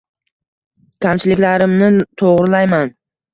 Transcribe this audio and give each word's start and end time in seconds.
Kamchiliklarimni 1.05 1.91
toʻgʻirlayman. 2.23 2.91